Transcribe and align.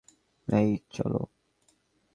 এই, 0.47 0.69
চলো। 0.89 1.21